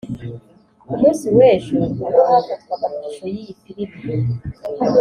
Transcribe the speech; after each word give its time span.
Ku 0.87 0.93
munsi 1.01 1.25
w’ejo 1.35 1.73
ubwo 1.85 2.05
hafatwaga 2.29 2.83
amashusho 2.87 3.25
y’iyi 3.33 3.53
filimi 3.93 4.33